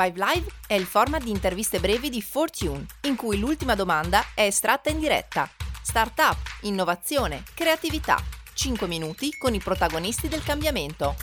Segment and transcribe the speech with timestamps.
[0.00, 4.42] Five Live è il format di interviste brevi di Fortune, in cui l'ultima domanda è
[4.42, 5.50] estratta in diretta.
[5.82, 8.16] Startup, innovazione, creatività.
[8.54, 11.16] 5 minuti con i protagonisti del cambiamento.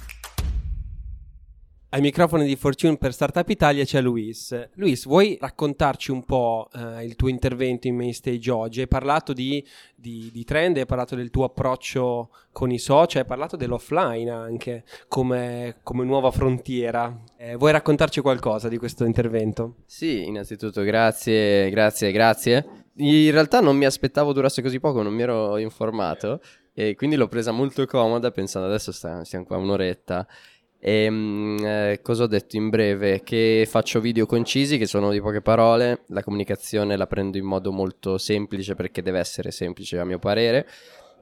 [1.90, 4.70] Ai microfoni di Fortune per Startup Italia c'è Luis.
[4.74, 8.82] Luis, vuoi raccontarci un po' eh, il tuo intervento in main stage oggi?
[8.82, 9.66] Hai parlato di,
[9.96, 14.84] di, di, trend, hai parlato del tuo approccio con i social, hai parlato dell'offline anche
[15.08, 17.18] come, come nuova frontiera.
[17.38, 19.76] Eh, vuoi raccontarci qualcosa di questo intervento?
[19.86, 22.66] Sì, innanzitutto grazie, grazie, grazie.
[22.98, 26.42] In realtà non mi aspettavo durasse così poco, non mi ero informato
[26.74, 30.28] e quindi l'ho presa molto comoda pensando adesso stiamo qua un'oretta
[30.80, 33.22] e, ehm, eh, cosa ho detto in breve?
[33.24, 37.72] Che faccio video concisi, che sono di poche parole, la comunicazione la prendo in modo
[37.72, 40.68] molto semplice perché deve essere semplice a mio parere.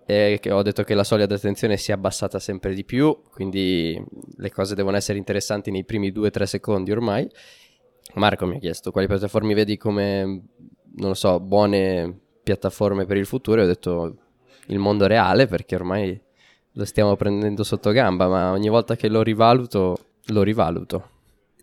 [0.05, 4.01] E ho detto che la soglia di attenzione si è abbassata sempre di più, quindi
[4.35, 7.29] le cose devono essere interessanti nei primi 2-3 secondi ormai.
[8.15, 13.25] Marco mi ha chiesto quali piattaforme vedi come, non lo so, buone piattaforme per il
[13.25, 14.17] futuro e ho detto
[14.67, 16.19] il mondo reale perché ormai
[16.73, 21.09] lo stiamo prendendo sotto gamba, ma ogni volta che lo rivaluto, lo rivaluto.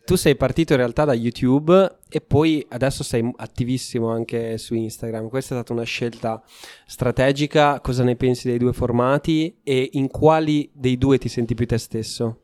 [0.04, 5.28] Tu sei partito in realtà da YouTube e poi adesso sei attivissimo anche su Instagram.
[5.28, 6.42] Questa è stata una scelta
[6.84, 7.80] strategica.
[7.80, 11.78] Cosa ne pensi dei due formati e in quali dei due ti senti più te
[11.78, 12.40] stesso?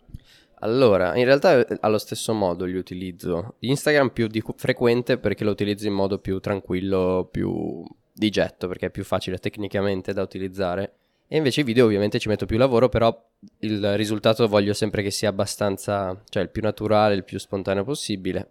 [0.61, 3.57] Allora, in realtà eh, allo stesso modo li utilizzo.
[3.59, 8.87] Instagram più di frequente perché lo utilizzo in modo più tranquillo, più di getto, perché
[8.87, 12.89] è più facile tecnicamente da utilizzare e invece i video ovviamente ci metto più lavoro,
[12.89, 13.15] però
[13.61, 18.51] il risultato voglio sempre che sia abbastanza, cioè il più naturale, il più spontaneo possibile,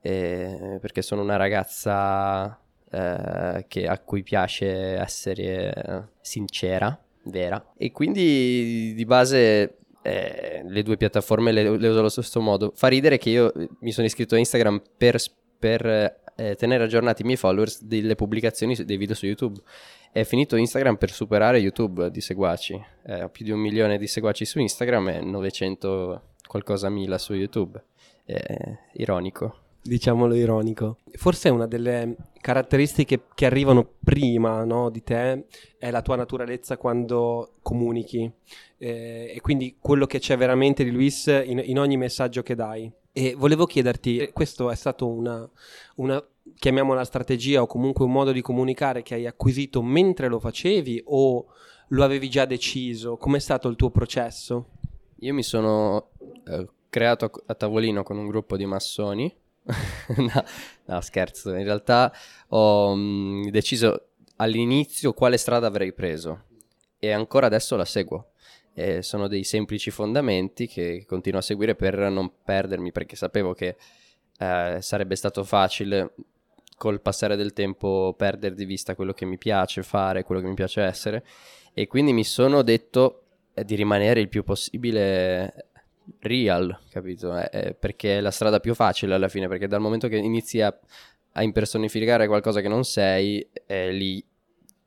[0.00, 2.58] eh, perché sono una ragazza
[2.90, 10.96] eh, che, a cui piace essere sincera, vera, e quindi di base eh, le due
[10.96, 12.72] piattaforme le, le, uso allo stesso modo.
[12.74, 15.20] Fa ridere che io mi sono iscritto a Instagram per,
[15.58, 15.84] per
[16.36, 19.60] eh, tenere aggiornati i miei followers delle pubblicazioni dei video su YouTube
[20.16, 22.82] è finito Instagram per superare YouTube di seguaci.
[23.04, 27.34] Eh, ho più di un milione di seguaci su Instagram e 900 qualcosa mila su
[27.34, 27.84] YouTube.
[28.24, 29.56] È ironico.
[29.82, 31.00] Diciamolo ironico.
[31.12, 37.56] Forse una delle caratteristiche che arrivano prima no, di te è la tua naturalezza quando
[37.60, 38.32] comunichi
[38.78, 42.90] eh, e quindi quello che c'è veramente di Luis in, in ogni messaggio che dai.
[43.12, 45.46] E volevo chiederti, questo è stato una,
[45.96, 51.02] una chiamiamola strategia o comunque un modo di comunicare che hai acquisito mentre lo facevi
[51.06, 51.46] o
[51.88, 53.16] lo avevi già deciso?
[53.16, 54.70] Com'è stato il tuo processo?
[55.20, 56.10] Io mi sono
[56.46, 59.34] eh, creato a tavolino con un gruppo di massoni.
[60.16, 60.44] no,
[60.84, 62.12] no, scherzo, in realtà
[62.48, 66.44] ho mh, mm, deciso all'inizio quale strada avrei preso
[66.98, 68.30] e ancora adesso la seguo.
[68.74, 73.76] E sono dei semplici fondamenti che continuo a seguire per non perdermi perché sapevo che
[74.38, 76.12] eh, sarebbe stato facile
[76.76, 80.54] col passare del tempo perdere di vista quello che mi piace fare, quello che mi
[80.54, 81.24] piace essere
[81.72, 83.22] e quindi mi sono detto
[83.54, 85.68] eh, di rimanere il più possibile
[86.20, 87.36] real, capito?
[87.36, 90.60] Eh, eh, perché è la strada più facile alla fine, perché dal momento che inizi
[90.60, 90.74] a,
[91.32, 94.24] a impersonificare qualcosa che non sei, eh, lì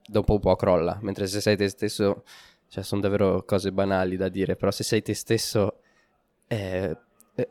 [0.04, 2.24] dopo un po' crolla, mentre se sei te stesso,
[2.68, 5.82] cioè sono davvero cose banali da dire, però se sei te stesso,
[6.48, 6.98] eh,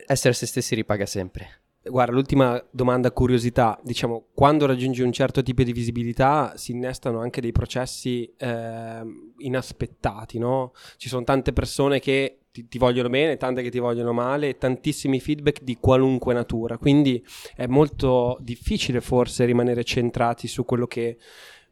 [0.06, 1.60] essere se stessi ripaga sempre.
[1.88, 7.40] Guarda, l'ultima domanda curiosità, diciamo, quando raggiungi un certo tipo di visibilità si innestano anche
[7.40, 9.02] dei processi eh,
[9.38, 10.72] inaspettati, no?
[10.96, 15.20] Ci sono tante persone che ti, ti, vogliono bene, tante che ti vogliono male, tantissimi
[15.20, 21.18] feedback di qualunque natura, quindi è molto difficile forse rimanere centrati su quello che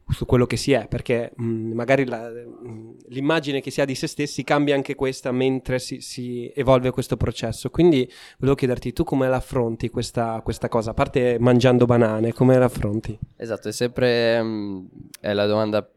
[0.09, 3.81] su quello che si è, perché mh, mm, magari la, mh, mm, l'immagine che si
[3.81, 7.69] ha di se stessi cambia anche questa mentre si, si, evolve questo processo.
[7.69, 12.57] Quindi volevo chiederti tu come la affronti questa, questa cosa, a parte mangiando banane, come
[12.57, 13.17] la affronti?
[13.35, 14.85] Esatto, è sempre mh, mm,
[15.19, 15.87] è la domanda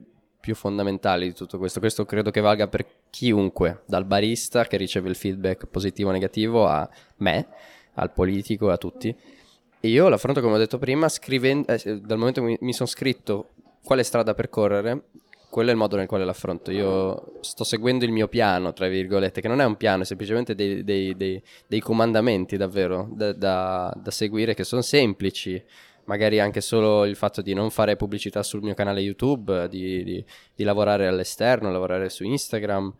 [0.41, 1.79] più fondamentale di tutto questo.
[1.79, 6.67] Questo credo che valga per chiunque, dal barista che riceve il feedback positivo o negativo
[6.67, 6.89] a
[7.19, 7.47] me,
[7.95, 9.15] al politico, a tutti.
[9.83, 13.51] Io l'affronto, come ho detto prima, scrivendo, eh, dal momento che mi, mi sono scritto
[13.91, 15.07] quale strada percorrere,
[15.51, 16.71] quello è il modo nel quale l'affronto.
[16.71, 20.55] Io sto seguendo il mio piano, tra virgolette, che non è un piano, è semplicemente
[20.55, 25.61] dei, dei, dei, dei comandamenti davvero da, da, da, seguire che sono semplici.
[26.05, 30.25] Magari anche solo il fatto di non fare pubblicità sul mio canale YouTube, di, di,
[30.55, 32.95] di lavorare all'esterno, lavorare su Instagram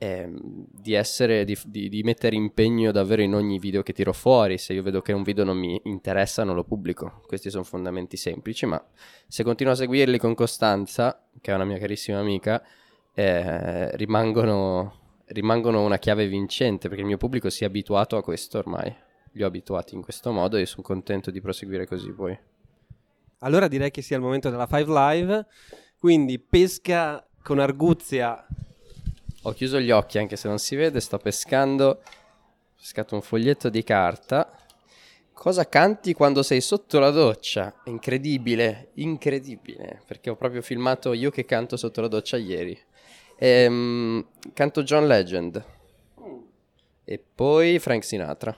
[0.00, 4.56] eh, di, essere, di, di, di, mettere impegno davvero in ogni video che tiro fuori.
[4.56, 7.22] Se io vedo che un video non mi interessa, non lo pubblico.
[7.26, 8.82] Questi sono fondamenti semplici, ma
[9.26, 12.62] se continuo a seguirli con costanza, che è una mia carissima amica,
[13.12, 18.58] eh, rimangono, rimangono una chiave vincente perché il mio pubblico si è abituato a questo
[18.58, 18.94] ormai.
[19.32, 22.38] li ho abituati in questo modo e sono contento di proseguire così poi.
[23.40, 25.46] Allora direi che sia il momento della Five Live,
[25.98, 28.46] quindi pesca con arguzia.
[29.42, 31.98] Ho chiuso gli occhi anche se non si vede, sto pescando, ho
[32.76, 34.50] pescato un foglietto di carta.
[35.32, 37.72] Cosa canti quando sei sotto la doccia?
[37.84, 42.76] Incredibile, incredibile, perché ho proprio filmato io che canto sotto la doccia ieri.
[43.36, 45.64] Ehm, canto John Legend
[47.04, 48.54] e poi Frank Sinatra.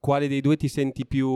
[0.00, 1.28] Quale dei due ti senti più...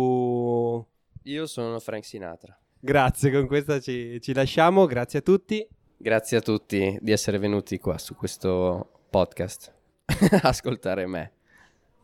[1.23, 2.59] Io sono Frank Sinatra.
[2.79, 5.67] Grazie, con questa ci, ci lasciamo, grazie a tutti.
[6.03, 9.71] Grazie a tutti di essere venuti qua su questo podcast.
[10.41, 11.33] Ascoltare me.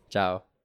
[0.06, 0.55] Ciao.